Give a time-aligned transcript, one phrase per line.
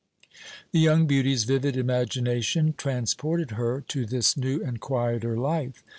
[0.71, 5.83] The young beauty's vivid imagination transported her to this new and quieter life.